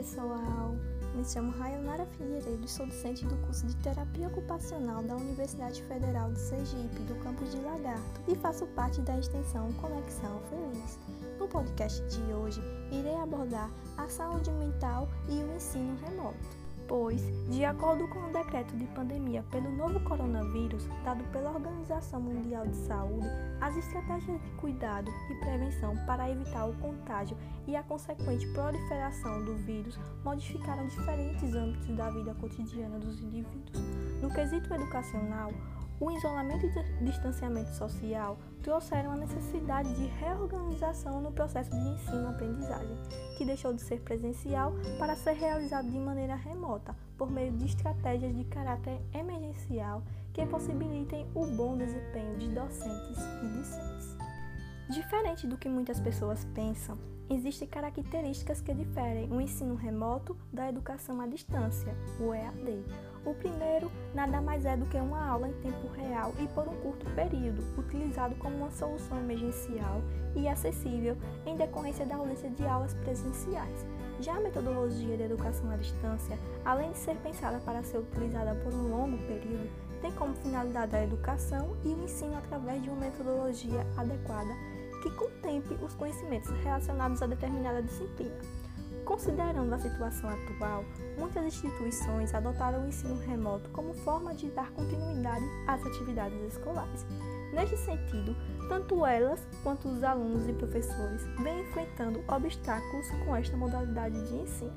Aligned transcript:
pessoal! 0.00 0.74
Me 1.14 1.22
chamo 1.22 1.52
Rayonara 1.52 2.06
Figueiredo 2.06 2.66
sou 2.66 2.86
docente 2.86 3.26
do 3.26 3.36
curso 3.44 3.66
de 3.66 3.76
Terapia 3.76 4.28
Ocupacional 4.28 5.02
da 5.02 5.14
Universidade 5.14 5.82
Federal 5.82 6.32
de 6.32 6.38
Sergipe, 6.38 7.00
do 7.00 7.14
campus 7.16 7.50
de 7.50 7.60
Lagarto, 7.60 8.22
e 8.26 8.34
faço 8.34 8.66
parte 8.68 9.02
da 9.02 9.18
extensão 9.18 9.70
Conexão 9.74 10.40
Feliz. 10.48 10.98
No 11.38 11.46
podcast 11.46 12.02
de 12.06 12.32
hoje, 12.32 12.62
irei 12.90 13.14
abordar 13.16 13.70
a 13.98 14.08
saúde 14.08 14.50
mental 14.52 15.06
e 15.28 15.42
o 15.42 15.54
ensino 15.54 15.94
remoto 16.02 16.59
pois, 16.90 17.22
de 17.48 17.64
acordo 17.64 18.08
com 18.08 18.18
o 18.18 18.32
decreto 18.32 18.76
de 18.76 18.84
pandemia 18.86 19.44
pelo 19.48 19.70
novo 19.70 20.00
coronavírus 20.00 20.88
dado 21.04 21.22
pela 21.30 21.52
Organização 21.52 22.20
Mundial 22.20 22.66
de 22.66 22.76
Saúde, 22.78 23.28
as 23.60 23.76
estratégias 23.76 24.42
de 24.42 24.50
cuidado 24.56 25.08
e 25.30 25.34
prevenção 25.36 25.94
para 26.04 26.28
evitar 26.28 26.64
o 26.66 26.74
contágio 26.78 27.36
e 27.68 27.76
a 27.76 27.82
consequente 27.84 28.44
proliferação 28.48 29.44
do 29.44 29.54
vírus 29.58 29.96
modificaram 30.24 30.84
diferentes 30.88 31.54
âmbitos 31.54 31.96
da 31.96 32.10
vida 32.10 32.34
cotidiana 32.34 32.98
dos 32.98 33.20
indivíduos. 33.20 33.80
No 34.20 34.28
quesito 34.28 34.74
educacional, 34.74 35.52
o 36.00 36.10
isolamento 36.10 36.66
e 36.66 37.04
distanciamento 37.04 37.74
social 37.74 38.38
trouxeram 38.62 39.12
a 39.12 39.16
necessidade 39.16 39.94
de 39.94 40.06
reorganização 40.06 41.20
no 41.20 41.30
processo 41.30 41.70
de 41.70 41.88
ensino-aprendizagem, 41.90 42.96
que 43.36 43.44
deixou 43.44 43.74
de 43.74 43.82
ser 43.82 44.00
presencial 44.00 44.72
para 44.98 45.14
ser 45.14 45.32
realizado 45.32 45.90
de 45.90 45.98
maneira 45.98 46.34
remota, 46.34 46.96
por 47.18 47.30
meio 47.30 47.52
de 47.52 47.66
estratégias 47.66 48.34
de 48.34 48.44
caráter 48.44 48.98
emergencial 49.12 50.02
que 50.32 50.46
possibilitem 50.46 51.26
o 51.34 51.46
bom 51.46 51.76
desempenho 51.76 52.38
de 52.38 52.48
docentes 52.48 53.18
e 53.42 53.58
discentes. 53.58 54.16
Diferente 54.88 55.46
do 55.46 55.58
que 55.58 55.68
muitas 55.68 56.00
pessoas 56.00 56.44
pensam, 56.46 56.98
existem 57.28 57.68
características 57.68 58.60
que 58.60 58.74
diferem 58.74 59.30
o 59.30 59.40
ensino 59.40 59.74
remoto 59.74 60.36
da 60.52 60.68
educação 60.68 61.20
à 61.20 61.26
distância, 61.26 61.94
o 62.18 62.34
EAD. 62.34 62.84
O 63.24 63.34
primeiro 63.34 63.90
nada 64.14 64.40
mais 64.40 64.64
é 64.64 64.76
do 64.76 64.86
que 64.86 64.96
uma 64.96 65.26
aula 65.26 65.48
em 65.48 65.52
tempo 65.60 65.88
real 65.88 66.32
e 66.38 66.46
por 66.48 66.66
um 66.66 66.74
curto 66.76 67.04
período, 67.14 67.62
utilizado 67.78 68.34
como 68.36 68.56
uma 68.56 68.70
solução 68.70 69.18
emergencial 69.18 70.00
e 70.34 70.48
acessível 70.48 71.16
em 71.44 71.56
decorrência 71.56 72.06
da 72.06 72.16
ausência 72.16 72.48
de 72.48 72.66
aulas 72.66 72.94
presenciais. 72.94 73.86
Já 74.20 74.36
a 74.36 74.40
metodologia 74.40 75.16
de 75.16 75.22
educação 75.22 75.70
à 75.70 75.76
distância, 75.76 76.38
além 76.64 76.92
de 76.92 76.98
ser 76.98 77.16
pensada 77.16 77.58
para 77.58 77.82
ser 77.82 77.98
utilizada 77.98 78.54
por 78.56 78.72
um 78.72 78.90
longo 78.90 79.18
período, 79.26 79.68
tem 80.00 80.12
como 80.12 80.34
finalidade 80.36 80.96
a 80.96 81.04
educação 81.04 81.76
e 81.84 81.88
o 81.88 82.04
ensino 82.04 82.36
através 82.36 82.82
de 82.82 82.88
uma 82.88 83.00
metodologia 83.00 83.86
adequada 83.96 84.50
que 85.02 85.10
contemple 85.10 85.76
os 85.82 85.94
conhecimentos 85.94 86.50
relacionados 86.62 87.22
a 87.22 87.26
determinada 87.26 87.82
disciplina. 87.82 88.59
Considerando 89.10 89.74
a 89.74 89.78
situação 89.80 90.30
atual, 90.30 90.84
muitas 91.18 91.44
instituições 91.44 92.32
adotaram 92.32 92.84
o 92.84 92.86
ensino 92.86 93.18
remoto 93.18 93.68
como 93.70 93.92
forma 93.92 94.32
de 94.32 94.48
dar 94.50 94.70
continuidade 94.70 95.44
às 95.66 95.84
atividades 95.84 96.40
escolares. 96.54 97.04
Neste 97.52 97.76
sentido, 97.76 98.36
tanto 98.68 99.04
elas 99.04 99.44
quanto 99.64 99.88
os 99.88 100.04
alunos 100.04 100.46
e 100.48 100.52
professores 100.52 101.26
vêm 101.42 101.62
enfrentando 101.62 102.22
obstáculos 102.28 103.10
com 103.26 103.34
esta 103.34 103.56
modalidade 103.56 104.28
de 104.28 104.36
ensino. 104.36 104.72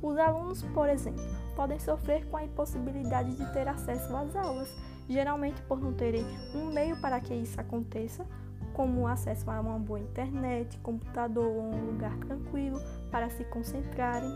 Os 0.00 0.16
alunos, 0.16 0.62
por 0.62 0.88
exemplo, 0.88 1.22
podem 1.54 1.78
sofrer 1.78 2.24
com 2.30 2.38
a 2.38 2.44
impossibilidade 2.44 3.36
de 3.36 3.52
ter 3.52 3.68
acesso 3.68 4.16
às 4.16 4.34
aulas, 4.34 4.74
geralmente 5.10 5.60
por 5.60 5.78
não 5.78 5.92
terem 5.92 6.24
um 6.54 6.72
meio 6.72 6.98
para 7.02 7.20
que 7.20 7.34
isso 7.34 7.60
aconteça, 7.60 8.26
como 8.74 9.06
acesso 9.06 9.50
a 9.50 9.60
uma 9.60 9.78
boa 9.78 10.00
internet, 10.00 10.76
computador 10.78 11.46
ou 11.46 11.72
um 11.72 11.86
lugar 11.92 12.14
tranquilo 12.18 12.78
para 13.10 13.30
se 13.30 13.44
concentrarem. 13.44 14.30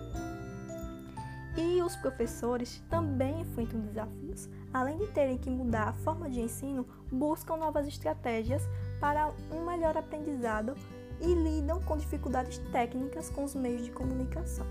E 1.57 1.83
os 1.83 1.97
professores 1.97 2.83
também 2.89 3.41
enfrentam 3.41 3.81
desafios. 3.81 4.49
Além 4.73 4.97
de 4.97 5.09
terem 5.09 5.37
que 5.37 5.51
mudar 5.51 5.89
a 5.89 5.93
forma 5.93 6.31
de 6.31 6.41
ensino, 6.41 6.87
buscam 7.11 7.57
novas 7.57 7.87
estratégias 7.87 8.63
para 9.01 9.33
um 9.51 9.67
melhor 9.67 9.97
aprendizado 9.97 10.75
e 11.21 11.35
lidam 11.35 11.83
com 11.83 11.97
dificuldades 11.97 12.59
técnicas 12.71 13.29
com 13.31 13.43
os 13.43 13.57
meios 13.57 13.85
de 13.85 13.91
comunicação. 13.91 14.67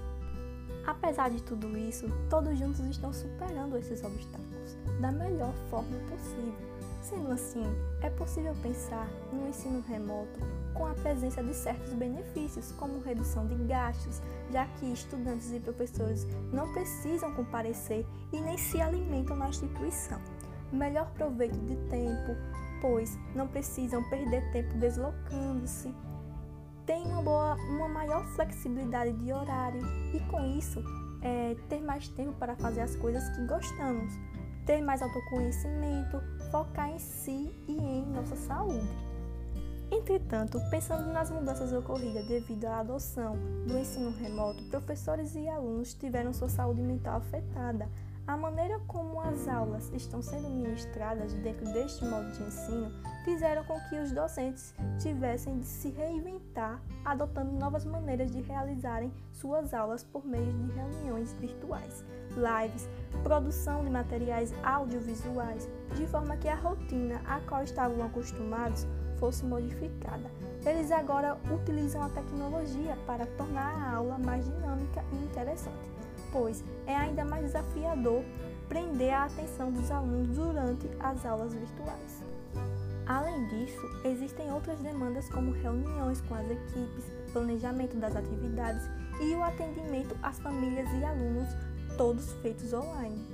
Apesar 0.86 1.30
de 1.30 1.44
tudo 1.44 1.78
isso, 1.78 2.08
todos 2.30 2.58
juntos 2.58 2.80
estão 2.80 3.12
superando 3.12 3.78
esses 3.78 4.02
obstáculos 4.02 4.78
da 5.02 5.12
melhor 5.12 5.54
forma 5.70 5.98
possível 6.10 6.77
Sendo 7.02 7.32
assim, 7.32 7.64
é 8.02 8.10
possível 8.10 8.54
pensar 8.62 9.08
no 9.32 9.48
ensino 9.48 9.82
remoto 9.82 10.40
com 10.74 10.86
a 10.86 10.94
presença 10.94 11.44
de 11.44 11.54
certos 11.54 11.94
benefícios, 11.94 12.72
como 12.74 13.00
redução 13.00 13.48
de 13.48 13.56
gastos, 13.66 14.22
já 14.52 14.66
que 14.66 14.92
estudantes 14.92 15.52
e 15.52 15.60
professores 15.60 16.28
não 16.52 16.72
precisam 16.74 17.34
comparecer 17.34 18.06
e 18.32 18.40
nem 18.42 18.58
se 18.58 18.80
alimentam 18.80 19.36
na 19.36 19.50
instituição. 19.50 20.22
Melhor 20.72 21.10
proveito 21.12 21.58
de 21.60 21.76
tempo, 21.90 22.36
pois 22.82 23.18
não 23.34 23.48
precisam 23.48 24.04
perder 24.10 24.52
tempo 24.52 24.74
deslocando-se. 24.78 25.94
Tem 26.86 27.04
uma, 27.06 27.22
boa, 27.22 27.56
uma 27.56 27.88
maior 27.88 28.26
flexibilidade 28.36 29.14
de 29.14 29.34
horário 29.34 29.82
e, 30.14 30.20
com 30.30 30.46
isso, 30.58 30.84
é, 31.22 31.56
ter 31.68 31.82
mais 31.82 32.08
tempo 32.10 32.34
para 32.34 32.56
fazer 32.56 32.82
as 32.82 32.96
coisas 32.96 33.28
que 33.36 33.46
gostamos 33.46 34.14
ter 34.68 34.82
mais 34.82 35.02
autoconhecimento, 35.02 36.22
focar 36.52 36.92
em 36.92 37.00
si 37.00 37.52
e 37.68 37.72
em 37.72 38.06
nossa 38.08 38.36
saúde. 38.36 38.88
Entretanto, 39.90 40.60
pensando 40.70 41.12
nas 41.14 41.32
mudanças 41.32 41.72
ocorridas 41.72 42.28
devido 42.28 42.66
à 42.66 42.80
adoção 42.80 43.38
do 43.66 43.78
ensino 43.78 44.12
remoto, 44.12 44.62
professores 44.66 45.34
e 45.36 45.48
alunos 45.48 45.94
tiveram 45.94 46.34
sua 46.34 46.50
saúde 46.50 46.82
mental 46.82 47.18
afetada. 47.18 47.90
A 48.28 48.36
maneira 48.36 48.78
como 48.88 49.22
as 49.22 49.48
aulas 49.48 49.90
estão 49.94 50.22
sendo 50.22 50.50
ministradas 50.50 51.34
dentro 51.36 51.64
deste 51.72 52.04
modo 52.04 52.30
de 52.34 52.44
ensino 52.44 52.92
fizeram 53.24 53.64
com 53.64 53.80
que 53.88 53.98
os 53.98 54.12
docentes 54.12 54.74
tivessem 55.00 55.60
de 55.60 55.66
se 55.66 55.92
reinventar, 55.92 56.82
adotando 57.06 57.54
novas 57.54 57.86
maneiras 57.86 58.30
de 58.30 58.42
realizarem 58.42 59.14
suas 59.32 59.74
aulas 59.74 60.04
por 60.04 60.26
meio 60.26 60.52
de 60.52 60.72
reuniões 60.74 61.32
virtuais, 61.36 62.04
lives, 62.32 62.90
produção 63.24 63.86
de 63.86 63.90
materiais 63.90 64.54
audiovisuais, 64.62 65.70
de 65.96 66.06
forma 66.06 66.36
que 66.36 66.50
a 66.50 66.56
rotina 66.56 67.22
a 67.26 67.40
qual 67.40 67.64
estavam 67.64 68.04
acostumados 68.06 68.86
fosse 69.20 69.46
modificada. 69.46 70.30
Eles 70.66 70.92
agora 70.92 71.38
utilizam 71.50 72.04
a 72.04 72.10
tecnologia 72.10 72.98
para 73.06 73.26
tornar 73.38 73.74
a 73.74 73.96
aula 73.96 74.18
mais 74.18 74.46
dinâmica 74.46 75.02
e 75.14 75.16
interessante, 75.16 75.90
pois 76.32 76.64
é 76.86 76.96
ainda 76.96 77.26
mais 77.26 77.46
desafiador 77.46 78.24
prender 78.68 79.14
a 79.14 79.26
atenção 79.26 79.72
dos 79.72 79.90
alunos 79.92 80.36
durante 80.36 80.90
as 81.00 81.26
aulas 81.26 81.54
virtuais. 81.54 82.24
Além 83.06 83.48
disso, 83.48 83.82
existem 84.04 84.52
outras 84.52 84.80
demandas 84.80 85.30
como 85.30 85.52
reuniões 85.52 86.20
com 86.22 86.36
as 86.36 86.50
equipes, 86.52 87.06
planejamento 87.32 87.96
das 87.96 88.16
atividades 88.16 88.84
e 89.22 89.34
o 89.34 89.44
atendimento 89.44 90.16
às 90.22 90.40
famílias 90.40 90.90
e 90.92 91.06
alunos, 91.06 91.48
todos 91.98 92.34
feitos 92.42 92.74
online. 92.74 93.26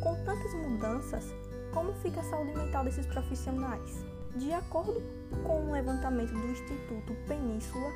Com 0.00 0.14
tantas 0.24 0.54
mudanças, 0.54 1.34
como 1.74 1.92
fica 1.94 2.20
a 2.20 2.24
saúde 2.24 2.56
mental 2.56 2.84
desses 2.84 3.06
profissionais? 3.06 4.04
De 4.36 4.52
acordo 4.52 5.02
com 5.44 5.60
um 5.60 5.72
levantamento 5.72 6.32
do 6.32 6.46
Instituto 6.48 7.12
Península, 7.26 7.90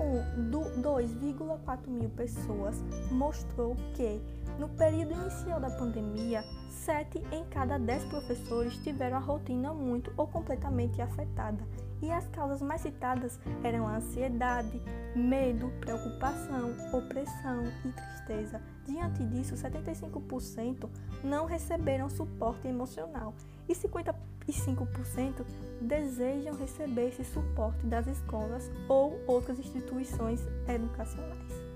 com 0.00 0.24
2,4 0.50 1.86
mil 1.86 2.08
pessoas, 2.08 2.82
mostrou 3.10 3.76
que, 3.92 4.18
no 4.58 4.66
período 4.70 5.12
inicial 5.12 5.60
da 5.60 5.68
pandemia, 5.68 6.42
7 6.70 7.22
em 7.30 7.44
cada 7.50 7.78
10 7.78 8.06
professores 8.06 8.78
tiveram 8.78 9.18
a 9.18 9.20
rotina 9.20 9.74
muito 9.74 10.10
ou 10.16 10.26
completamente 10.26 11.02
afetada, 11.02 11.62
e 12.00 12.10
as 12.10 12.26
causas 12.28 12.62
mais 12.62 12.80
citadas 12.80 13.38
eram 13.62 13.86
a 13.86 13.96
ansiedade, 13.96 14.80
medo, 15.14 15.70
preocupação, 15.80 16.70
opressão 16.94 17.64
e 17.84 17.92
tristeza. 17.92 18.62
Diante 18.86 19.22
disso, 19.26 19.54
75% 19.54 20.88
não 21.22 21.44
receberam 21.44 22.08
suporte 22.08 22.66
emocional 22.66 23.34
e 23.68 23.74
50% 23.74 24.14
25% 24.46 25.44
desejam 25.80 26.54
receber 26.56 27.08
esse 27.08 27.24
suporte 27.24 27.86
das 27.86 28.06
escolas 28.06 28.70
ou 28.88 29.20
outras 29.26 29.58
instituições 29.58 30.40
educacionais. 30.68 31.70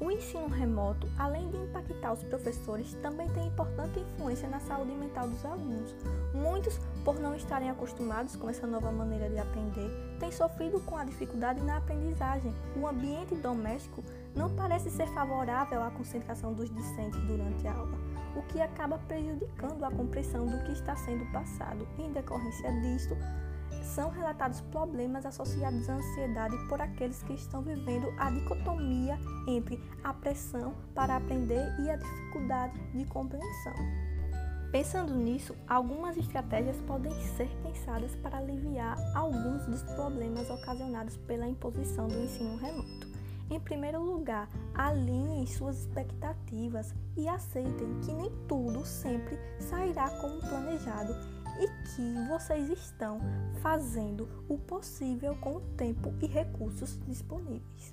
O 0.00 0.10
ensino 0.10 0.48
remoto, 0.48 1.06
além 1.18 1.50
de 1.50 1.58
impactar 1.58 2.14
os 2.14 2.22
professores, 2.22 2.94
também 3.02 3.28
tem 3.28 3.46
importante 3.46 4.00
influência 4.00 4.48
na 4.48 4.58
saúde 4.60 4.92
mental 4.92 5.28
dos 5.28 5.44
alunos. 5.44 5.94
Muitos, 6.32 6.80
por 7.04 7.20
não 7.20 7.34
estarem 7.34 7.68
acostumados 7.68 8.34
com 8.34 8.48
essa 8.48 8.66
nova 8.66 8.90
maneira 8.90 9.28
de 9.28 9.38
aprender, 9.38 9.90
têm 10.18 10.32
sofrido 10.32 10.80
com 10.80 10.96
a 10.96 11.04
dificuldade 11.04 11.62
na 11.62 11.76
aprendizagem. 11.76 12.54
O 12.80 12.86
ambiente 12.86 13.34
doméstico 13.34 14.02
não 14.34 14.48
parece 14.48 14.90
ser 14.90 15.06
favorável 15.08 15.82
à 15.82 15.90
concentração 15.90 16.54
dos 16.54 16.74
discentes 16.74 17.20
durante 17.26 17.68
a 17.68 17.74
aula 17.74 18.09
o 18.36 18.42
que 18.42 18.60
acaba 18.60 18.98
prejudicando 18.98 19.84
a 19.84 19.90
compreensão 19.90 20.46
do 20.46 20.62
que 20.64 20.72
está 20.72 20.94
sendo 20.96 21.24
passado. 21.32 21.86
Em 21.98 22.12
decorrência 22.12 22.72
disto, 22.80 23.16
são 23.82 24.10
relatados 24.10 24.60
problemas 24.60 25.24
associados 25.26 25.88
à 25.88 25.94
ansiedade 25.94 26.56
por 26.68 26.80
aqueles 26.80 27.22
que 27.22 27.34
estão 27.34 27.62
vivendo 27.62 28.12
a 28.18 28.30
dicotomia 28.30 29.18
entre 29.46 29.80
a 30.04 30.12
pressão 30.12 30.74
para 30.94 31.16
aprender 31.16 31.66
e 31.80 31.90
a 31.90 31.96
dificuldade 31.96 32.78
de 32.94 33.04
compreensão. 33.06 33.74
Pensando 34.70 35.12
nisso, 35.16 35.56
algumas 35.66 36.16
estratégias 36.16 36.76
podem 36.86 37.12
ser 37.36 37.48
pensadas 37.60 38.14
para 38.16 38.38
aliviar 38.38 38.96
alguns 39.16 39.66
dos 39.66 39.82
problemas 39.94 40.48
ocasionados 40.48 41.16
pela 41.16 41.48
imposição 41.48 42.06
do 42.06 42.22
ensino 42.22 42.56
remoto. 42.56 43.09
Em 43.50 43.58
primeiro 43.58 44.00
lugar, 44.00 44.48
alinhem 44.72 45.44
suas 45.44 45.80
expectativas 45.80 46.94
e 47.16 47.28
aceitem 47.28 47.98
que 48.00 48.12
nem 48.12 48.30
tudo 48.46 48.86
sempre 48.86 49.36
sairá 49.58 50.08
como 50.20 50.38
planejado 50.38 51.12
e 51.58 51.66
que 51.66 52.28
vocês 52.28 52.70
estão 52.70 53.20
fazendo 53.60 54.28
o 54.48 54.56
possível 54.56 55.34
com 55.40 55.56
o 55.56 55.60
tempo 55.76 56.14
e 56.22 56.26
recursos 56.28 56.96
disponíveis. 57.06 57.92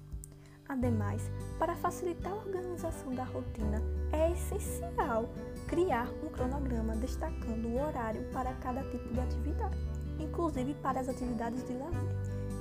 Ademais, 0.69 1.31
para 1.57 1.75
facilitar 1.75 2.33
a 2.33 2.35
organização 2.35 3.15
da 3.15 3.23
rotina, 3.23 3.81
é 4.11 4.31
essencial 4.31 5.27
criar 5.67 6.07
um 6.23 6.29
cronograma 6.29 6.95
destacando 6.97 7.67
o 7.67 7.81
horário 7.81 8.23
para 8.31 8.53
cada 8.55 8.83
tipo 8.91 9.11
de 9.11 9.19
atividade, 9.19 9.77
inclusive 10.19 10.75
para 10.75 10.99
as 10.99 11.09
atividades 11.09 11.65
de 11.65 11.73
lazer. 11.73 12.15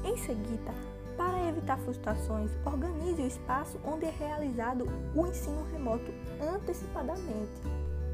Em 0.04 0.16
seguida, 0.16 0.72
para 1.16 1.48
evitar 1.48 1.78
frustrações, 1.78 2.50
organize 2.64 3.22
o 3.22 3.26
espaço 3.26 3.80
onde 3.84 4.06
é 4.06 4.10
realizado 4.10 4.86
o 5.14 5.26
ensino 5.26 5.66
remoto 5.72 6.12
antecipadamente, 6.40 7.62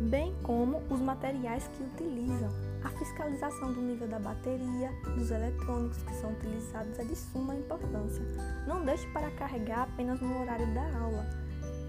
bem 0.00 0.34
como 0.42 0.82
os 0.88 1.00
materiais 1.00 1.68
que 1.68 1.82
utilizam. 1.82 2.50
A 2.84 2.88
fiscalização 2.90 3.72
do 3.72 3.80
nível 3.80 4.08
da 4.08 4.18
bateria, 4.18 4.90
dos 5.16 5.30
eletrônicos 5.30 6.02
que 6.02 6.14
são 6.16 6.32
utilizados 6.32 6.98
é 6.98 7.04
de 7.04 7.14
suma 7.14 7.54
importância. 7.54 8.24
Não 8.66 8.84
deixe 8.84 9.06
para 9.12 9.30
carregar 9.32 9.82
apenas 9.82 10.20
no 10.20 10.40
horário 10.40 10.66
da 10.74 10.82
aula. 10.98 11.24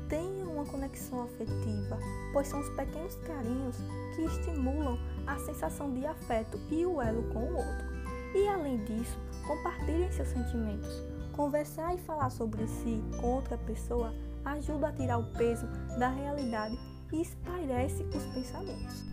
Tenha 0.08 0.46
uma 0.46 0.66
conexão 0.66 1.24
afetiva, 1.24 1.98
pois 2.32 2.48
são 2.48 2.60
os 2.60 2.70
pequenos 2.70 3.16
carinhos 3.26 3.78
que 4.16 4.22
estimulam 4.24 5.00
a 5.26 5.38
sensação 5.40 5.92
de 5.92 6.06
afeto 6.06 6.60
e 6.70 6.86
o 6.86 7.02
elo 7.02 7.24
com 7.34 7.40
o 7.40 7.56
outro. 7.56 7.94
E 8.36 8.48
além 8.48 8.84
disso, 8.84 9.18
compartilhem 9.48 10.12
seus 10.12 10.30
sentimentos. 10.30 11.04
Conversar 11.34 11.96
e 11.96 11.98
falar 12.00 12.30
sobre 12.30 12.68
si 12.68 13.04
com 13.20 13.36
outra 13.36 13.58
pessoa 13.58 14.14
ajuda 14.46 14.90
a 14.90 14.94
tirar 14.94 15.18
o 15.18 15.32
peso 15.34 15.68
da 15.98 16.10
realidade 16.10 16.78
e 17.12 17.22
espairece 17.22 18.04
os 18.04 18.26
pensamentos. 18.26 19.04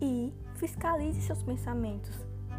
E 0.00 0.32
fiscalize 0.54 1.20
seus 1.20 1.42
pensamentos. 1.42 2.14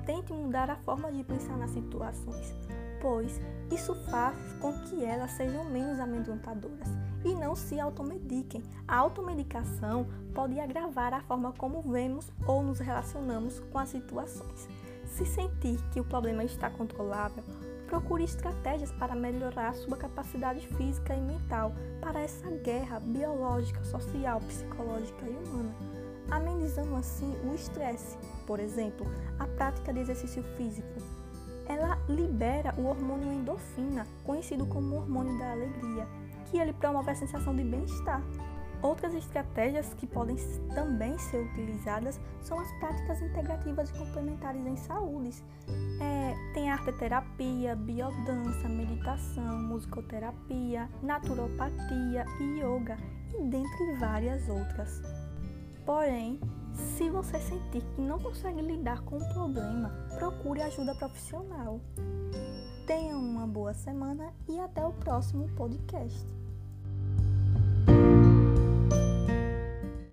Tente 0.05 0.31
mudar 0.31 0.69
a 0.69 0.75
forma 0.77 1.11
de 1.11 1.23
pensar 1.23 1.57
nas 1.57 1.71
situações, 1.71 2.53
pois 3.01 3.41
isso 3.71 3.95
faz 4.09 4.35
com 4.61 4.71
que 4.83 5.03
elas 5.03 5.31
sejam 5.31 5.65
menos 5.65 5.99
amedrontadoras 5.99 6.89
e 7.23 7.33
não 7.33 7.55
se 7.55 7.79
automediquem. 7.79 8.61
A 8.87 8.97
automedicação 8.97 10.05
pode 10.33 10.59
agravar 10.59 11.13
a 11.13 11.21
forma 11.21 11.51
como 11.53 11.81
vemos 11.81 12.31
ou 12.47 12.61
nos 12.61 12.79
relacionamos 12.79 13.59
com 13.71 13.79
as 13.79 13.89
situações. 13.89 14.67
Se 15.05 15.25
sentir 15.25 15.79
que 15.91 15.99
o 15.99 16.03
problema 16.03 16.43
está 16.43 16.69
controlável, 16.69 17.43
procure 17.87 18.23
estratégias 18.23 18.91
para 18.91 19.15
melhorar 19.15 19.73
sua 19.75 19.95
capacidade 19.95 20.67
física 20.67 21.15
e 21.15 21.21
mental 21.21 21.73
para 22.01 22.19
essa 22.19 22.49
guerra 22.49 22.99
biológica, 22.99 23.83
social, 23.83 24.39
psicológica 24.41 25.25
e 25.25 25.29
humana, 25.29 25.75
amenizando 26.29 26.95
assim 26.95 27.35
o 27.47 27.53
estresse. 27.53 28.17
Por 28.45 28.59
exemplo, 28.59 29.05
a 29.39 29.47
prática 29.47 29.93
de 29.93 29.99
exercício 29.99 30.43
físico. 30.57 30.99
Ela 31.67 31.97
libera 32.07 32.73
o 32.77 32.85
hormônio 32.85 33.31
endorfina, 33.31 34.05
conhecido 34.23 34.65
como 34.65 34.97
hormônio 34.97 35.37
da 35.39 35.51
alegria, 35.51 36.07
que 36.45 36.57
ele 36.57 36.73
promove 36.73 37.11
a 37.11 37.15
sensação 37.15 37.55
de 37.55 37.63
bem-estar. 37.63 38.21
Outras 38.85 39.15
estratégias 39.15 39.95
que 39.95 40.05
podem 40.05 40.35
também 40.75 41.17
ser 41.17 41.37
utilizadas 41.37 42.21
são 42.39 42.59
as 42.59 42.71
práticas 42.73 43.19
integrativas 43.19 43.89
e 43.89 43.93
complementares 43.93 44.63
em 44.63 44.75
saúde. 44.75 45.43
É, 45.99 46.53
tem 46.53 46.69
arteterapia, 46.69 47.75
biodança, 47.75 48.69
meditação, 48.69 49.57
musicoterapia, 49.63 50.87
naturopatia 51.01 52.25
e 52.39 52.59
yoga, 52.59 52.95
e 53.33 53.41
dentre 53.45 53.93
várias 53.93 54.47
outras. 54.47 55.01
Porém, 55.83 56.39
se 56.75 57.09
você 57.09 57.39
sentir 57.39 57.81
que 57.95 58.01
não 58.01 58.19
consegue 58.19 58.61
lidar 58.61 59.01
com 59.01 59.17
o 59.17 59.33
problema, 59.33 59.89
procure 60.19 60.61
ajuda 60.61 60.93
profissional. 60.93 61.81
Tenha 62.85 63.17
uma 63.17 63.47
boa 63.47 63.73
semana 63.73 64.31
e 64.47 64.59
até 64.59 64.85
o 64.85 64.93
próximo 64.93 65.49
podcast. 65.55 66.44